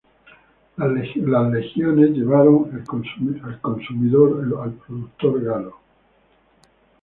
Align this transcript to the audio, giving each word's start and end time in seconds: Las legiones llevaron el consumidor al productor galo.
Las 0.77 1.51
legiones 1.53 2.09
llevaron 2.17 2.71
el 2.75 3.59
consumidor 3.63 4.43
al 4.63 4.73
productor 4.73 5.43
galo. 5.43 5.75